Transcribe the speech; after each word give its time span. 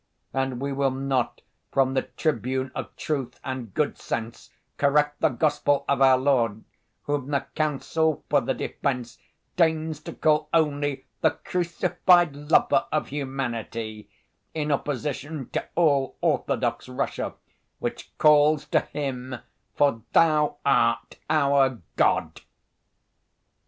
And 0.33 0.59
we 0.59 0.73
will 0.73 0.89
not 0.89 1.41
from 1.71 1.93
the 1.93 2.01
tribune 2.01 2.71
of 2.73 2.95
truth 2.95 3.39
and 3.43 3.71
good 3.71 3.99
sense 3.99 4.49
correct 4.77 5.21
the 5.21 5.29
Gospel 5.29 5.85
of 5.87 6.01
our 6.01 6.17
Lord, 6.17 6.63
Whom 7.03 7.29
the 7.29 7.45
counsel 7.53 8.25
for 8.27 8.41
the 8.41 8.55
defense 8.55 9.19
deigns 9.57 9.99
to 9.99 10.13
call 10.13 10.49
only 10.55 11.05
'the 11.21 11.29
crucified 11.45 12.35
lover 12.35 12.87
of 12.91 13.09
humanity,' 13.09 14.09
in 14.55 14.71
opposition 14.71 15.49
to 15.51 15.67
all 15.75 16.15
orthodox 16.19 16.89
Russia, 16.89 17.35
which 17.77 18.11
calls 18.17 18.65
to 18.69 18.79
Him, 18.79 19.37
'For 19.75 20.01
Thou 20.13 20.57
art 20.65 21.19
our 21.29 21.79
God! 21.95 22.41